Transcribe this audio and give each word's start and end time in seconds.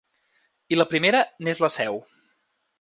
I 0.77 0.79
la 0.79 0.87
primera 0.95 1.21
n’és 1.45 1.63
la 1.67 1.73
seu. 1.79 2.05